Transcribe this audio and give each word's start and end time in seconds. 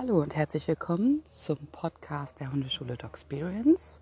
Hallo 0.00 0.22
und 0.22 0.36
herzlich 0.36 0.68
willkommen 0.68 1.24
zum 1.24 1.58
Podcast 1.72 2.38
der 2.38 2.52
Hundeschule 2.52 2.96
Dog 2.96 3.10
Experience. 3.10 4.00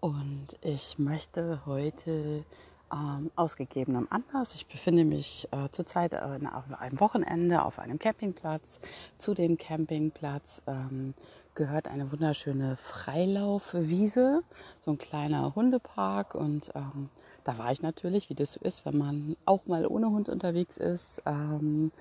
Und 0.00 0.46
ich 0.62 0.98
möchte 0.98 1.60
heute 1.66 2.42
ähm, 2.90 3.30
ausgegebenem 3.36 4.08
Anlass, 4.08 4.54
ich 4.54 4.66
befinde 4.66 5.04
mich 5.04 5.46
äh, 5.50 5.68
zurzeit 5.72 6.14
äh, 6.14 6.38
auf 6.50 6.80
einem 6.80 7.00
Wochenende 7.00 7.66
auf 7.66 7.78
einem 7.78 7.98
Campingplatz. 7.98 8.80
Zu 9.18 9.34
dem 9.34 9.58
Campingplatz 9.58 10.62
ähm, 10.66 11.12
gehört 11.54 11.86
eine 11.88 12.10
wunderschöne 12.10 12.76
Freilaufwiese, 12.76 14.42
so 14.80 14.92
ein 14.92 14.96
kleiner 14.96 15.54
Hundepark. 15.54 16.34
Und 16.34 16.72
ähm, 16.74 17.10
da 17.44 17.58
war 17.58 17.70
ich 17.72 17.82
natürlich, 17.82 18.30
wie 18.30 18.34
das 18.34 18.54
so 18.54 18.60
ist, 18.60 18.86
wenn 18.86 18.96
man 18.96 19.36
auch 19.44 19.66
mal 19.66 19.86
ohne 19.86 20.08
Hund 20.08 20.30
unterwegs 20.30 20.78
ist. 20.78 21.22
Ähm, 21.26 21.92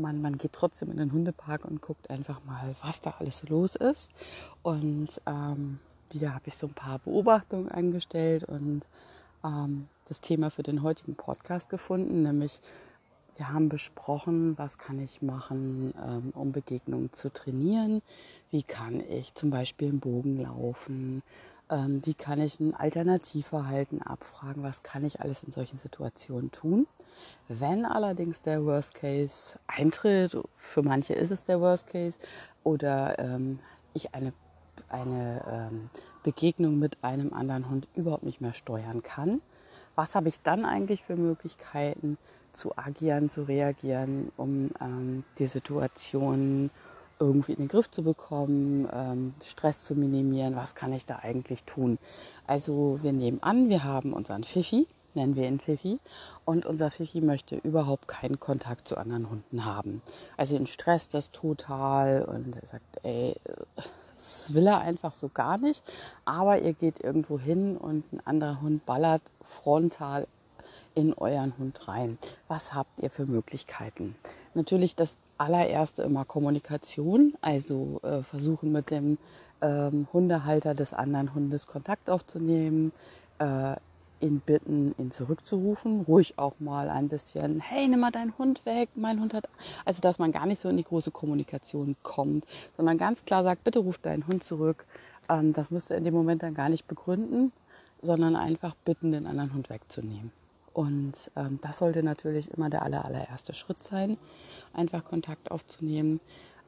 man, 0.00 0.22
man 0.22 0.38
geht 0.38 0.52
trotzdem 0.52 0.90
in 0.90 0.96
den 0.96 1.12
Hundepark 1.12 1.64
und 1.64 1.80
guckt 1.80 2.10
einfach 2.10 2.44
mal, 2.44 2.74
was 2.82 3.00
da 3.00 3.14
alles 3.18 3.38
so 3.38 3.46
los 3.48 3.76
ist. 3.76 4.10
Und 4.62 5.20
ähm, 5.26 5.78
wieder 6.10 6.34
habe 6.34 6.44
ich 6.46 6.56
so 6.56 6.66
ein 6.66 6.74
paar 6.74 6.98
Beobachtungen 6.98 7.68
angestellt 7.68 8.44
und 8.44 8.86
ähm, 9.44 9.88
das 10.06 10.20
Thema 10.20 10.50
für 10.50 10.62
den 10.62 10.82
heutigen 10.82 11.14
Podcast 11.14 11.68
gefunden, 11.68 12.22
nämlich 12.22 12.60
wir 13.36 13.54
haben 13.54 13.70
besprochen, 13.70 14.58
was 14.58 14.76
kann 14.76 14.98
ich 14.98 15.22
machen, 15.22 15.94
ähm, 16.06 16.30
um 16.34 16.52
Begegnungen 16.52 17.10
zu 17.10 17.32
trainieren. 17.32 18.02
Wie 18.50 18.62
kann 18.62 19.00
ich 19.00 19.32
zum 19.34 19.48
Beispiel 19.48 19.88
einen 19.88 20.00
Bogen 20.00 20.36
laufen? 20.36 21.22
Ähm, 21.70 22.02
wie 22.04 22.12
kann 22.12 22.38
ich 22.38 22.60
ein 22.60 22.74
Alternativverhalten 22.74 24.02
abfragen? 24.02 24.62
Was 24.62 24.82
kann 24.82 25.06
ich 25.06 25.22
alles 25.22 25.42
in 25.42 25.52
solchen 25.52 25.78
Situationen 25.78 26.50
tun? 26.50 26.86
Wenn 27.48 27.84
allerdings 27.84 28.40
der 28.40 28.64
Worst 28.64 28.94
Case 28.94 29.58
eintritt, 29.66 30.36
für 30.56 30.82
manche 30.82 31.14
ist 31.14 31.30
es 31.30 31.44
der 31.44 31.60
Worst 31.60 31.88
Case, 31.88 32.18
oder 32.64 33.18
ähm, 33.18 33.58
ich 33.94 34.14
eine, 34.14 34.32
eine 34.88 35.42
ähm, 35.50 35.90
Begegnung 36.22 36.78
mit 36.78 36.98
einem 37.02 37.32
anderen 37.32 37.68
Hund 37.68 37.88
überhaupt 37.94 38.24
nicht 38.24 38.40
mehr 38.40 38.54
steuern 38.54 39.02
kann, 39.02 39.40
was 39.94 40.14
habe 40.14 40.28
ich 40.28 40.40
dann 40.42 40.64
eigentlich 40.64 41.02
für 41.02 41.16
Möglichkeiten 41.16 42.18
zu 42.52 42.76
agieren, 42.76 43.28
zu 43.28 43.42
reagieren, 43.42 44.32
um 44.36 44.70
ähm, 44.80 45.24
die 45.38 45.46
Situation 45.46 46.70
irgendwie 47.18 47.52
in 47.52 47.58
den 47.58 47.68
Griff 47.68 47.90
zu 47.90 48.02
bekommen, 48.02 48.88
ähm, 48.92 49.34
Stress 49.44 49.80
zu 49.80 49.94
minimieren, 49.94 50.56
was 50.56 50.74
kann 50.74 50.92
ich 50.92 51.04
da 51.04 51.16
eigentlich 51.16 51.64
tun? 51.64 51.98
Also 52.46 52.98
wir 53.02 53.12
nehmen 53.12 53.42
an, 53.42 53.68
wir 53.68 53.84
haben 53.84 54.12
unseren 54.12 54.42
Fifi, 54.42 54.86
nennen 55.14 55.36
wir 55.36 55.48
ihn 55.48 55.60
Fifi. 55.60 55.98
Und 56.44 56.66
unser 56.66 56.90
Fifi 56.90 57.20
möchte 57.20 57.56
überhaupt 57.56 58.08
keinen 58.08 58.40
Kontakt 58.40 58.88
zu 58.88 58.96
anderen 58.96 59.30
Hunden 59.30 59.64
haben. 59.64 60.02
Also 60.36 60.56
ihn 60.56 60.66
stresst 60.66 61.14
das 61.14 61.30
total 61.30 62.24
und 62.24 62.56
er 62.56 62.66
sagt, 62.66 63.04
ey, 63.04 63.36
das 64.14 64.52
will 64.52 64.66
er 64.66 64.80
einfach 64.80 65.14
so 65.14 65.30
gar 65.32 65.58
nicht. 65.58 65.82
Aber 66.24 66.60
ihr 66.60 66.74
geht 66.74 67.00
irgendwo 67.00 67.38
hin 67.38 67.76
und 67.76 68.12
ein 68.12 68.20
anderer 68.24 68.60
Hund 68.60 68.84
ballert 68.86 69.22
frontal 69.42 70.26
in 70.94 71.14
euren 71.14 71.56
Hund 71.58 71.88
rein. 71.88 72.18
Was 72.48 72.74
habt 72.74 73.00
ihr 73.00 73.10
für 73.10 73.26
Möglichkeiten? 73.26 74.16
Natürlich 74.54 74.96
das 74.96 75.18
allererste 75.38 76.02
immer 76.02 76.24
Kommunikation, 76.24 77.34
also 77.40 78.00
äh, 78.02 78.22
versuchen 78.22 78.72
mit 78.72 78.90
dem 78.90 79.18
ähm, 79.62 80.06
Hundehalter 80.12 80.74
des 80.74 80.92
anderen 80.92 81.34
Hundes 81.34 81.66
Kontakt 81.66 82.10
aufzunehmen, 82.10 82.92
äh, 83.38 83.76
ihn 84.20 84.40
bitten, 84.40 84.94
ihn 84.98 85.10
zurückzurufen, 85.10 86.02
ruhig 86.02 86.38
auch 86.38 86.54
mal 86.58 86.90
ein 86.90 87.08
bisschen, 87.08 87.60
hey, 87.60 87.88
nimm 87.88 88.00
mal 88.00 88.10
deinen 88.10 88.36
Hund 88.38 88.64
weg, 88.66 88.88
mein 88.94 89.20
Hund 89.20 89.34
hat, 89.34 89.48
also 89.84 90.00
dass 90.00 90.18
man 90.18 90.32
gar 90.32 90.46
nicht 90.46 90.60
so 90.60 90.68
in 90.68 90.76
die 90.76 90.84
große 90.84 91.10
Kommunikation 91.10 91.96
kommt, 92.02 92.44
sondern 92.76 92.98
ganz 92.98 93.24
klar 93.24 93.42
sagt, 93.42 93.64
bitte 93.64 93.80
ruf 93.80 93.98
deinen 93.98 94.26
Hund 94.26 94.44
zurück. 94.44 94.86
Ähm, 95.28 95.52
das 95.52 95.70
müsst 95.70 95.90
ihr 95.90 95.96
in 95.96 96.04
dem 96.04 96.14
Moment 96.14 96.42
dann 96.42 96.54
gar 96.54 96.68
nicht 96.68 96.86
begründen, 96.86 97.52
sondern 98.02 98.36
einfach 98.36 98.74
bitten, 98.84 99.12
den 99.12 99.26
anderen 99.26 99.54
Hund 99.54 99.70
wegzunehmen. 99.70 100.32
Und 100.72 101.30
ähm, 101.36 101.58
das 101.62 101.78
sollte 101.78 102.02
natürlich 102.02 102.50
immer 102.52 102.70
der 102.70 102.82
aller, 102.82 103.04
allererste 103.04 103.54
Schritt 103.54 103.82
sein, 103.82 104.16
einfach 104.72 105.04
Kontakt 105.04 105.50
aufzunehmen. 105.50 106.20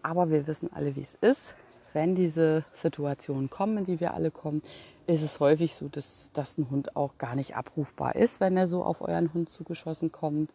Aber 0.03 0.31
wir 0.31 0.47
wissen 0.47 0.71
alle, 0.73 0.97
wie 0.97 1.03
es 1.03 1.17
ist. 1.21 1.55
Wenn 1.93 2.15
diese 2.15 2.65
Situationen 2.75 3.51
kommen, 3.51 3.79
in 3.79 3.85
die 3.85 4.01
wir 4.01 4.15
alle 4.15 4.31
kommen, 4.31 4.63
ist 5.07 5.23
es 5.23 5.41
häufig 5.41 5.75
so, 5.75 5.89
dass, 5.89 6.31
dass 6.33 6.59
ein 6.59 6.71
Hund 6.71 6.97
auch 6.97 7.19
gar 7.19 7.35
nicht 7.35 7.57
abrufbar 7.57 8.15
ist, 8.17 8.41
wenn 8.41 8.57
er 8.57 8.67
so 8.67 8.85
auf 8.85 9.01
euren 9.01 9.33
Hund 9.35 9.49
zugeschossen 9.49 10.13
kommt. 10.13 10.55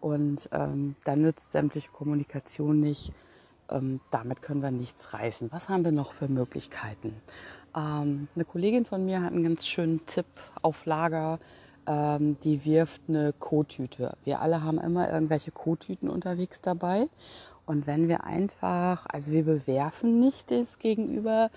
Und 0.00 0.48
ähm, 0.52 0.94
dann 1.04 1.22
nützt 1.22 1.50
sämtliche 1.50 1.90
Kommunikation 1.90 2.80
nicht. 2.80 3.12
Ähm, 3.70 4.00
damit 4.10 4.42
können 4.42 4.62
wir 4.62 4.70
nichts 4.70 5.14
reißen. 5.14 5.50
Was 5.52 5.68
haben 5.68 5.84
wir 5.84 5.92
noch 5.92 6.12
für 6.12 6.28
Möglichkeiten? 6.28 7.14
Ähm, 7.74 8.28
eine 8.34 8.44
Kollegin 8.44 8.84
von 8.84 9.04
mir 9.04 9.22
hat 9.22 9.32
einen 9.32 9.44
ganz 9.44 9.66
schönen 9.66 10.04
Tipp 10.06 10.26
auf 10.62 10.86
Lager. 10.86 11.38
Ähm, 11.86 12.36
die 12.42 12.64
wirft 12.64 13.02
eine 13.08 13.32
Kotüte. 13.32 14.16
Wir 14.24 14.40
alle 14.40 14.62
haben 14.62 14.78
immer 14.78 15.10
irgendwelche 15.10 15.50
Kotüten 15.50 16.08
unterwegs 16.08 16.60
dabei. 16.60 17.08
Und 17.66 17.88
wenn 17.88 18.08
wir 18.08 18.24
einfach, 18.24 19.06
also 19.08 19.32
wir 19.32 19.44
bewerfen 19.44 20.20
nicht 20.20 20.52
das 20.52 20.78
Gegenüber 20.78 21.50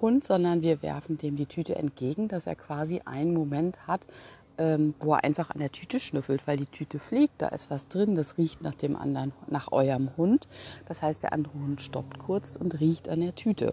Hund, 0.00 0.24
sondern 0.24 0.62
wir 0.62 0.82
werfen 0.82 1.16
dem 1.16 1.36
die 1.36 1.46
Tüte 1.46 1.76
entgegen, 1.76 2.26
dass 2.26 2.48
er 2.48 2.56
quasi 2.56 3.00
einen 3.04 3.32
Moment 3.32 3.86
hat, 3.86 4.06
ähm, 4.58 4.94
wo 5.00 5.14
er 5.14 5.22
einfach 5.22 5.50
an 5.50 5.60
der 5.60 5.70
Tüte 5.70 6.00
schnüffelt, 6.00 6.46
weil 6.46 6.56
die 6.56 6.66
Tüte 6.66 6.98
fliegt, 6.98 7.40
da 7.40 7.48
ist 7.48 7.70
was 7.70 7.86
drin, 7.86 8.16
das 8.16 8.38
riecht 8.38 8.60
nach 8.60 8.74
dem 8.74 8.96
anderen, 8.96 9.32
nach 9.48 9.70
eurem 9.70 10.10
Hund. 10.16 10.48
Das 10.86 11.00
heißt, 11.00 11.22
der 11.22 11.32
andere 11.32 11.54
Hund 11.54 11.80
stoppt 11.80 12.18
kurz 12.18 12.56
und 12.56 12.80
riecht 12.80 13.08
an 13.08 13.20
der 13.20 13.34
Tüte. 13.36 13.72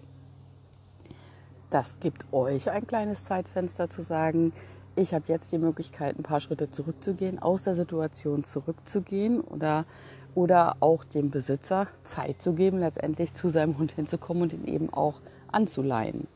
Das 1.70 1.98
gibt 2.00 2.32
euch 2.32 2.70
ein 2.70 2.86
kleines 2.86 3.24
Zeitfenster 3.24 3.88
zu 3.88 4.02
sagen, 4.02 4.52
ich 4.96 5.14
habe 5.14 5.24
jetzt 5.28 5.52
die 5.52 5.58
Möglichkeit, 5.58 6.18
ein 6.18 6.22
paar 6.22 6.40
Schritte 6.40 6.70
zurückzugehen, 6.70 7.38
aus 7.38 7.62
der 7.62 7.74
Situation 7.74 8.44
zurückzugehen 8.44 9.40
oder 9.40 9.86
oder 10.34 10.76
auch 10.80 11.04
dem 11.04 11.30
Besitzer 11.30 11.88
Zeit 12.04 12.40
zu 12.40 12.52
geben, 12.52 12.78
letztendlich 12.78 13.34
zu 13.34 13.50
seinem 13.50 13.78
Hund 13.78 13.92
hinzukommen 13.92 14.44
und 14.44 14.52
ihn 14.52 14.66
eben 14.66 14.92
auch 14.92 15.20
anzuleihen. 15.52 16.26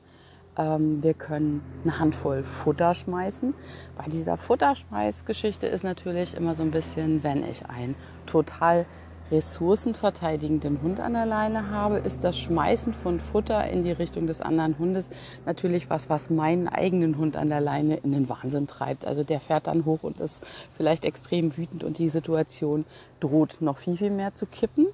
Ähm, 0.57 1.03
wir 1.03 1.15
können 1.15 1.63
eine 1.83 1.99
Handvoll 1.99 2.43
Futter 2.43 2.95
schmeißen. 2.95 3.55
Bei 3.97 4.05
dieser 4.05 4.37
Futterschmeißgeschichte 4.37 5.67
ist 5.67 5.83
natürlich 5.83 6.37
immer 6.37 6.55
so 6.55 6.63
ein 6.63 6.71
bisschen, 6.71 7.23
wenn 7.23 7.45
ich 7.45 7.67
ein 7.67 7.95
total 8.27 8.87
ressourcenverteidigenden 9.31 10.83
Hund 10.83 11.01
an 11.01 11.15
der 11.15 11.27
Leine 11.27 11.71
habe, 11.71 11.99
ist 11.99 12.25
das 12.25 12.39
Schmeißen 12.39 12.93
von 12.95 13.21
Futter 13.21 13.69
in 13.69 13.83
die 13.83 13.93
Richtung 13.93 14.27
des 14.27 14.41
anderen 14.41 14.79
Hundes 14.79 15.09
natürlich 15.47 15.89
was, 15.91 16.11
was 16.11 16.31
meinen 16.31 16.69
eigenen 16.69 17.17
Hund 17.17 17.37
an 17.37 17.49
der 17.49 17.61
Leine 17.61 17.97
in 17.97 18.13
den 18.13 18.29
Wahnsinn 18.29 18.67
treibt. 18.67 19.07
Also 19.07 19.25
der 19.25 19.41
fährt 19.41 19.67
dann 19.67 19.85
hoch 19.85 20.03
und 20.03 20.21
ist 20.21 20.47
vielleicht 20.77 21.05
extrem 21.05 21.57
wütend 21.57 21.85
und 21.85 21.99
die 21.99 22.09
Situation 22.09 22.85
droht 23.21 23.61
noch 23.61 23.79
viel, 23.79 23.97
viel 23.97 24.11
mehr 24.11 24.35
zu 24.35 24.47
kippen. 24.47 24.87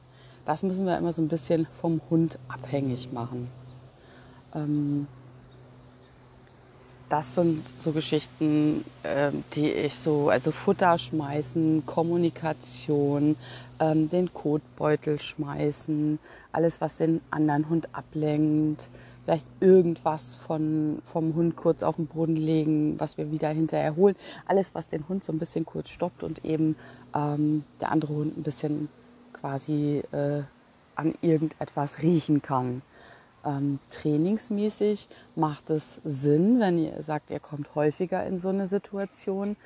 Das 0.44 0.62
müssen 0.62 0.86
wir 0.86 0.96
immer 0.96 1.12
so 1.12 1.22
ein 1.22 1.28
bisschen 1.28 1.66
vom 1.80 2.00
Hund 2.08 2.38
abhängig 2.48 3.12
machen. 3.12 3.48
Ähm, 4.54 5.06
das 7.10 7.34
sind 7.34 7.64
so 7.80 7.90
Geschichten, 7.90 8.84
äh, 9.02 9.32
die 9.54 9.70
ich 9.70 9.96
so, 9.96 10.30
also 10.30 10.52
Futter 10.52 10.96
schmeißen, 10.96 11.84
Kommunikation, 11.84 13.36
ähm, 13.80 14.08
den 14.08 14.32
Kotbeutel 14.32 15.18
schmeißen, 15.18 16.20
alles, 16.52 16.80
was 16.80 16.98
den 16.98 17.20
anderen 17.30 17.68
Hund 17.68 17.88
ablenkt, 17.92 18.88
vielleicht 19.24 19.48
irgendwas 19.58 20.36
von, 20.36 21.02
vom 21.04 21.34
Hund 21.34 21.56
kurz 21.56 21.82
auf 21.82 21.96
den 21.96 22.06
Boden 22.06 22.36
legen, 22.36 22.94
was 22.98 23.18
wir 23.18 23.32
wieder 23.32 23.48
hinterher 23.48 23.96
holen. 23.96 24.14
Alles, 24.46 24.72
was 24.74 24.86
den 24.86 25.06
Hund 25.08 25.24
so 25.24 25.32
ein 25.32 25.38
bisschen 25.40 25.66
kurz 25.66 25.90
stoppt 25.90 26.22
und 26.22 26.44
eben 26.44 26.76
ähm, 27.14 27.64
der 27.80 27.90
andere 27.90 28.14
Hund 28.14 28.38
ein 28.38 28.44
bisschen 28.44 28.88
quasi 29.32 30.04
äh, 30.12 30.42
an 30.94 31.14
irgendetwas 31.22 32.02
riechen 32.02 32.40
kann. 32.40 32.82
Ähm, 33.44 33.78
trainingsmäßig 33.90 35.08
macht 35.34 35.70
es 35.70 36.00
Sinn, 36.04 36.60
wenn 36.60 36.78
ihr 36.78 37.02
sagt, 37.02 37.30
ihr 37.30 37.40
kommt 37.40 37.74
häufiger 37.74 38.24
in 38.26 38.36
so 38.36 38.50
eine 38.50 38.66
Situation, 38.66 39.56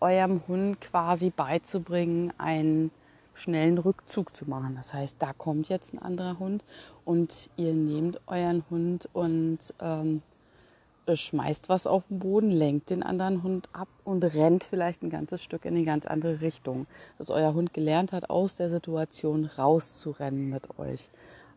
eurem 0.00 0.46
Hund 0.46 0.80
quasi 0.80 1.30
beizubringen, 1.30 2.32
einen 2.38 2.90
schnellen 3.34 3.78
Rückzug 3.78 4.36
zu 4.36 4.48
machen. 4.48 4.74
Das 4.76 4.94
heißt, 4.94 5.16
da 5.18 5.32
kommt 5.32 5.68
jetzt 5.68 5.94
ein 5.94 5.98
anderer 5.98 6.38
Hund 6.38 6.64
und 7.04 7.50
ihr 7.56 7.74
nehmt 7.74 8.20
euren 8.26 8.64
Hund 8.70 9.08
und 9.12 9.58
ähm, 9.80 10.22
schmeißt 11.12 11.68
was 11.68 11.86
auf 11.86 12.06
den 12.06 12.20
Boden, 12.20 12.50
lenkt 12.50 12.90
den 12.90 13.02
anderen 13.02 13.42
Hund 13.42 13.68
ab 13.72 13.88
und 14.04 14.24
rennt 14.24 14.64
vielleicht 14.64 15.02
ein 15.02 15.10
ganzes 15.10 15.42
Stück 15.42 15.64
in 15.64 15.74
eine 15.74 15.84
ganz 15.84 16.06
andere 16.06 16.40
Richtung. 16.40 16.86
Dass 17.18 17.30
euer 17.30 17.54
Hund 17.54 17.74
gelernt 17.74 18.12
hat, 18.12 18.30
aus 18.30 18.54
der 18.54 18.70
Situation 18.70 19.44
rauszurennen 19.44 20.48
mit 20.48 20.78
euch. 20.78 21.10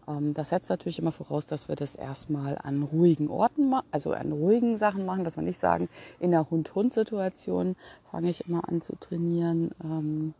Ähm, 0.07 0.33
das 0.33 0.49
setzt 0.49 0.69
natürlich 0.69 0.99
immer 0.99 1.11
voraus, 1.11 1.45
dass 1.45 1.67
wir 1.67 1.75
das 1.75 1.95
erstmal 1.95 2.57
an 2.57 2.83
ruhigen 2.83 3.29
Orten, 3.29 3.73
also 3.91 4.11
an 4.13 4.31
ruhigen 4.31 4.77
Sachen 4.77 5.05
machen, 5.05 5.23
dass 5.23 5.37
wir 5.37 5.43
nicht 5.43 5.59
sagen, 5.59 5.89
in 6.19 6.31
der 6.31 6.49
Hund-Hund-Situation 6.49 7.75
fange 8.11 8.29
ich 8.29 8.47
immer 8.47 8.67
an 8.67 8.81
zu 8.81 8.95
trainieren, 8.95 9.71
ähm, 9.83 10.33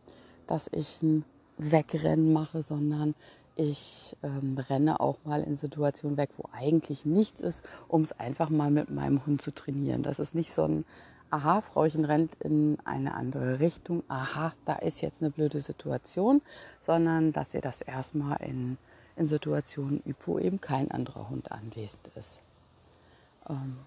dass 0.48 0.69
ich 0.72 1.02
ein 1.02 1.25
Wegrennen 1.58 2.34
mache, 2.34 2.62
sondern 2.62 3.16
ich 3.56 4.16
ähm, 4.22 4.58
renne 4.69 5.00
auch 5.00 5.18
mal 5.24 5.42
in 5.42 5.56
Situationen 5.56 6.16
weg, 6.16 6.30
wo 6.38 6.44
eigentlich 6.52 7.06
nichts 7.06 7.42
ist, 7.42 7.68
um 7.88 8.04
es 8.04 8.12
einfach 8.12 8.50
mal 8.50 8.70
mit 8.70 8.92
meinem 8.92 9.25
Hund 9.25 9.42
zu 9.42 9.52
trainieren. 9.52 10.04
Das 10.04 10.20
ist 10.20 10.36
nicht 10.36 10.54
so 10.54 10.63
ein 10.63 10.86
aha, 11.30 11.62
Frauchen 11.62 12.06
rennt 12.06 12.36
in 12.36 12.78
eine 12.86 13.13
andere 13.16 13.60
Richtung, 13.60 14.04
aha, 14.08 14.54
da 14.66 14.75
ist 14.75 15.02
jetzt 15.02 15.22
eine 15.22 15.31
blöde 15.31 15.60
Situation, 15.60 16.42
sondern 16.80 17.34
dass 17.34 17.54
ihr 17.54 17.62
das 17.62 17.81
erstmal 17.81 18.42
in, 18.42 18.78
in 19.18 19.28
Situationen 19.28 20.02
übt, 20.06 20.28
wo 20.28 20.40
eben 20.40 20.62
kein 20.62 20.92
anderer 20.92 21.30
Hund 21.30 21.52
anwesend 21.52 22.10
ist. 22.16 22.42
Ähm, 23.50 23.78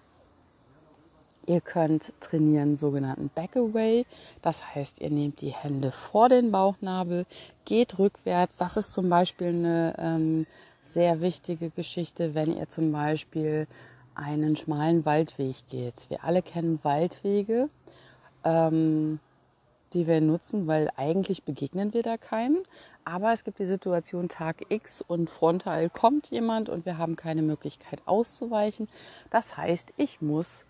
ihr 1.45 1.61
könnt 1.61 2.13
trainieren 2.19 2.75
sogenannten 2.75 3.29
Backaway, 3.33 4.05
das 4.41 4.75
heißt, 4.75 5.01
ihr 5.01 5.09
nehmt 5.09 5.41
die 5.41 5.53
Hände 5.53 5.91
vor 5.91 6.29
den 6.29 6.51
Bauchnabel, 6.51 7.25
geht 7.65 7.97
rückwärts. 7.97 8.57
Das 8.57 8.77
ist 8.77 8.93
zum 8.93 9.09
Beispiel 9.09 9.47
eine 9.47 9.95
ähm, 9.97 10.47
sehr 10.81 11.21
wichtige 11.21 11.69
Geschichte, 11.69 12.35
wenn 12.35 12.55
ihr 12.55 12.69
zum 12.69 12.91
Beispiel 12.91 13.67
einen 14.15 14.55
schmalen 14.55 15.05
Waldweg 15.05 15.67
geht. 15.67 16.09
Wir 16.09 16.23
alle 16.23 16.41
kennen 16.41 16.79
Waldwege, 16.83 17.69
ähm, 18.43 19.19
die 19.93 20.07
wir 20.07 20.21
nutzen, 20.21 20.67
weil 20.67 20.89
eigentlich 20.95 21.43
begegnen 21.43 21.93
wir 21.93 22.03
da 22.03 22.17
keinem. 22.17 22.63
Aber 23.03 23.33
es 23.33 23.43
gibt 23.43 23.59
die 23.59 23.65
Situation 23.65 24.29
Tag 24.29 24.65
X 24.69 25.01
und 25.01 25.29
frontal 25.29 25.89
kommt 25.89 26.29
jemand 26.31 26.69
und 26.69 26.85
wir 26.85 26.97
haben 26.97 27.15
keine 27.15 27.41
Möglichkeit 27.41 28.01
auszuweichen. 28.05 28.87
Das 29.29 29.57
heißt, 29.57 29.93
ich 29.97 30.21
muss 30.21 30.63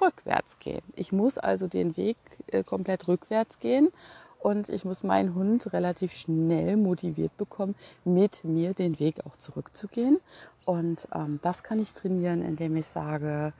rückwärts 0.00 0.58
gehen. 0.58 0.82
Ich 0.94 1.12
muss 1.12 1.38
also 1.38 1.68
den 1.68 1.96
Weg 1.96 2.16
äh, 2.48 2.62
komplett 2.62 3.08
rückwärts 3.08 3.58
gehen 3.58 3.90
und 4.38 4.68
ich 4.68 4.84
muss 4.84 5.02
meinen 5.02 5.34
Hund 5.34 5.72
relativ 5.72 6.12
schnell 6.12 6.76
motiviert 6.76 7.36
bekommen, 7.36 7.74
mit 8.04 8.44
mir 8.44 8.74
den 8.74 8.98
Weg 8.98 9.26
auch 9.26 9.36
zurückzugehen. 9.36 10.20
Und 10.64 11.08
ähm, 11.12 11.40
das 11.42 11.62
kann 11.62 11.78
ich 11.78 11.92
trainieren, 11.94 12.42
indem 12.42 12.76
ich 12.76 12.86
sage, 12.86 13.52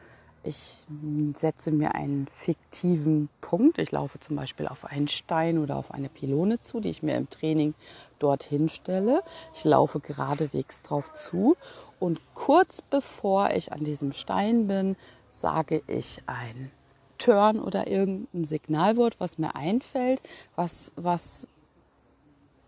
ich 0.47 0.87
setze 1.35 1.73
mir 1.73 1.95
einen 1.95 2.29
fiktiven 2.33 3.29
Punkt. 3.41 3.79
Ich 3.79 3.91
laufe 3.91 4.21
zum 4.21 4.37
Beispiel 4.37 4.69
auf 4.69 4.85
einen 4.85 5.09
Stein 5.09 5.59
oder 5.59 5.77
auf 5.77 5.93
eine 5.93 6.09
Pylone 6.09 6.61
zu, 6.61 6.81
die 6.81 6.91
ich 6.91 7.03
mir 7.03 7.17
im 7.17 7.29
Training 7.29 7.75
dorthin 8.19 8.69
stelle. 8.69 9.23
Ich 9.55 9.65
laufe 9.65 10.01
geradewegs 10.01 10.83
drauf 10.83 11.13
zu 11.13 11.57
und 11.99 12.21
kurz 12.35 12.83
bevor 12.83 13.51
ich 13.51 13.73
an 13.73 13.85
diesem 13.85 14.13
Stein 14.13 14.67
bin, 14.67 14.97
sage 15.31 15.83
ich 15.87 16.23
ein 16.27 16.71
Turn 17.19 17.59
oder 17.59 17.87
irgendein 17.87 18.45
Signalwort, 18.45 19.17
was 19.19 19.39
mir 19.39 19.55
einfällt, 19.55 20.21
was, 20.55 20.93
was, 20.97 21.49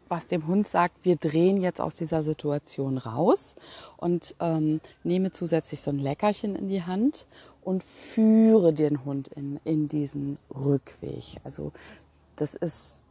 was 0.09 0.27
dem 0.27 0.47
Hund 0.47 0.67
sagt, 0.67 1.05
wir 1.05 1.17
drehen 1.17 1.61
jetzt 1.61 1.81
aus 1.81 1.97
dieser 1.97 2.23
Situation 2.23 2.99
raus 2.99 3.57
und 3.99 4.35
ähm, 4.41 4.81
nehme 5.05 5.31
zusätzlich 5.31 5.81
so 5.81 5.91
ein 5.91 5.99
Leckerchen 5.99 6.57
in 6.57 6.69
die 6.69 6.83
Hand 6.83 7.27
und 7.69 7.85
führe 7.85 8.73
den 8.73 9.05
Hund 9.05 9.29
in, 9.29 9.61
in 9.63 9.89
diesen 9.89 10.39
Rückweg. 10.51 11.37
Also 11.45 11.73
das 12.37 12.55
ist 12.55 13.05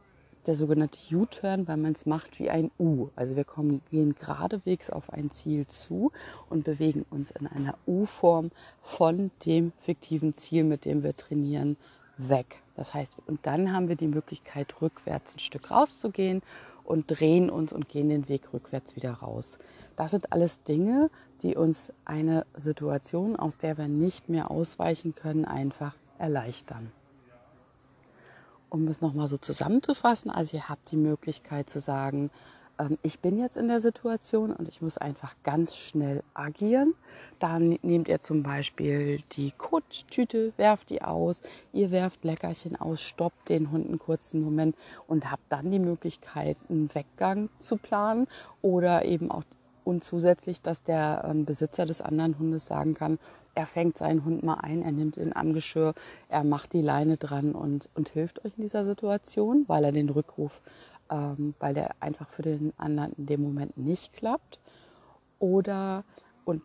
der 0.48 0.56
sogenannte 0.56 0.98
U-Turn, 1.16 1.68
weil 1.68 1.78
man 1.78 1.92
es 1.92 2.08
macht 2.08 2.40
wie 2.40 2.50
ein 2.50 2.72
U. 2.80 3.10
Also 3.16 3.36
wir 3.36 3.44
kommen, 3.44 3.84
gehen 3.92 4.16
geradewegs 4.20 4.90
auf 4.90 5.14
ein 5.14 5.30
Ziel 5.30 5.68
zu 5.68 6.12
und 6.50 6.64
bewegen 6.64 7.06
uns 7.12 7.30
in 7.30 7.46
einer 7.46 7.78
U-Form 7.86 8.50
von 8.82 9.30
dem 9.46 9.74
fiktiven 9.80 10.34
Ziel, 10.34 10.64
mit 10.64 10.86
dem 10.86 11.04
wir 11.04 11.16
trainieren, 11.16 11.78
weg. 12.18 12.64
Das 12.76 12.96
heißt, 12.96 13.18
und 13.28 13.46
dann 13.46 13.72
haben 13.72 13.90
wir 13.90 13.96
die 13.96 14.08
Möglichkeit, 14.08 14.82
rückwärts 14.82 15.36
ein 15.36 15.40
Stück 15.40 15.70
rauszugehen 15.70 16.42
und 16.88 17.06
drehen 17.08 17.50
uns 17.50 17.72
und 17.72 17.90
gehen 17.90 18.10
den 18.10 18.30
Weg 18.30 18.54
rückwärts 18.54 18.96
wieder 18.96 19.14
raus. 19.14 19.60
Das 19.96 20.12
sind 20.12 20.32
alles 20.32 20.64
Dinge, 20.64 21.10
die 21.42 21.56
uns 21.56 21.94
eine 22.06 22.46
Situation, 22.54 23.36
aus 23.36 23.58
der 23.58 23.78
wir 23.78 23.88
nicht 23.88 24.30
mehr 24.30 24.50
ausweichen 24.50 25.14
können, 25.14 25.46
einfach 25.46 25.96
erleichtern 26.18 26.92
um 28.70 28.88
es 28.88 29.02
nochmal 29.02 29.28
so 29.28 29.38
zusammenzufassen, 29.38 30.30
also 30.32 30.58
ihr 30.58 30.70
habt 30.70 30.92
die 30.92 30.98
Möglichkeit 30.98 31.70
zu 31.70 31.80
sagen, 31.80 32.30
ich 33.02 33.20
bin 33.20 33.38
jetzt 33.38 33.58
in 33.58 33.68
der 33.68 33.80
Situation 33.80 34.52
und 34.52 34.68
ich 34.68 34.82
muss 34.82 34.98
einfach 34.98 35.36
ganz 35.44 35.76
schnell 35.76 36.24
agieren. 36.34 36.94
Dann 37.40 37.78
nehmt 37.82 38.08
ihr 38.08 38.20
zum 38.20 38.44
Beispiel 38.44 39.22
die 39.32 39.52
Kottüte, 39.52 40.54
werft 40.58 40.90
die 40.90 41.02
aus, 41.02 41.42
ihr 41.74 41.92
werft 41.92 42.24
Leckerchen 42.24 42.76
aus, 42.76 43.02
stoppt 43.02 43.50
den 43.50 43.72
Hund 43.72 43.88
einen 43.88 44.00
kurzen 44.00 44.42
Moment 44.42 44.76
und 45.08 45.32
habt 45.32 45.44
dann 45.50 45.72
die 45.72 45.80
Möglichkeit, 45.80 46.58
einen 46.70 46.94
Weggang 46.94 47.50
zu 47.60 47.78
planen 47.78 48.28
oder 48.62 49.06
eben 49.06 49.32
auch 49.32 49.44
und 49.88 50.04
zusätzlich, 50.04 50.62
dass 50.62 50.84
der 50.84 51.24
ähm, 51.26 51.46
Besitzer 51.46 51.86
des 51.86 52.02
anderen 52.02 52.38
Hundes 52.38 52.66
sagen 52.66 52.94
kann, 52.94 53.20
er 53.56 53.66
fängt 53.66 53.98
seinen 53.98 54.26
Hund 54.26 54.44
mal 54.44 54.56
ein, 54.56 54.82
er 54.82 54.92
nimmt 54.92 55.16
ihn 55.16 55.32
am 55.34 55.54
Geschirr, 55.54 55.94
er 56.28 56.44
macht 56.44 56.74
die 56.74 56.82
Leine 56.82 57.16
dran 57.16 57.54
und, 57.54 57.88
und 57.96 58.10
hilft 58.10 58.44
euch 58.44 58.52
in 58.58 58.64
dieser 58.64 58.84
Situation, 58.84 59.64
weil 59.68 59.86
er 59.86 59.94
den 59.94 60.10
Rückruf, 60.10 60.62
ähm, 61.10 61.54
weil 61.60 61.74
der 61.74 61.96
einfach 62.00 62.30
für 62.30 62.42
den 62.42 62.74
anderen 62.78 63.14
in 63.14 63.26
dem 63.26 63.42
Moment 63.42 63.78
nicht 63.78 64.14
klappt. 64.14 64.60
Oder, 65.40 66.04
und 66.46 66.62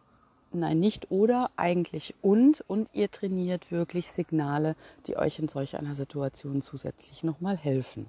nein, 0.53 0.81
nicht 0.81 1.11
oder, 1.11 1.51
eigentlich 1.57 2.15
und, 2.23 2.63
und 2.69 2.91
ihr 2.93 3.11
trainiert 3.11 3.71
wirklich 3.71 4.11
Signale, 4.11 4.77
die 5.07 5.17
euch 5.17 5.39
in 5.39 5.49
solch 5.49 5.77
einer 5.77 5.95
Situation 5.95 6.63
zusätzlich 6.63 7.25
nochmal 7.25 7.57
helfen. 7.57 8.09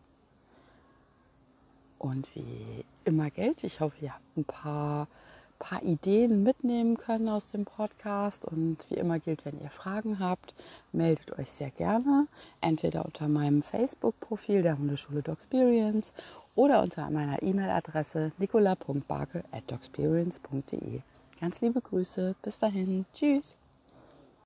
Und 1.98 2.36
wie 2.36 2.86
immer 3.06 3.30
Geld. 3.30 3.64
Ich 3.64 3.80
hoffe, 3.80 3.96
ihr 4.02 4.14
habt 4.14 4.38
ein 4.38 4.44
paar, 4.44 5.08
paar 5.64 5.82
Ideen 5.82 6.44
mitnehmen 6.44 6.98
können 6.98 7.30
aus 7.30 7.48
dem 7.48 7.64
Podcast. 7.64 8.44
Und 8.44 8.78
wie 8.90 8.96
immer 8.96 9.20
gilt, 9.20 9.46
wenn 9.46 9.60
ihr 9.62 9.70
Fragen 9.70 10.20
habt, 10.20 10.54
meldet 10.92 11.40
euch 11.40 11.50
sehr 11.50 11.72
gerne. 11.72 12.28
Entweder 12.60 13.06
unter 13.06 13.30
meinem 13.30 13.64
Facebook-Profil 13.64 14.62
der 14.62 14.78
Hundeschule 14.78 15.24
Dogsperience 15.24 16.14
oder 16.56 16.84
unter 16.84 17.10
meiner 17.10 17.42
E-Mail-Adresse 17.42 18.34
nicola.barke 18.38 19.44
at 19.52 19.72
dogsperience.de. 19.72 21.00
Ganz 21.40 21.62
liebe 21.62 21.82
Grüße. 21.82 22.36
Bis 22.42 22.60
dahin. 22.60 23.06
Tschüss. 23.14 23.58